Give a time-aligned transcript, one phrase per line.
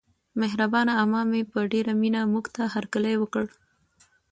[0.39, 3.45] مهربانه عمه مې په ډېره مینه موږته هرکلی وکړ.